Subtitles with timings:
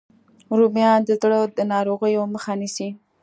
[0.57, 2.89] رومیان د زړه د ناروغیو مخه نیسي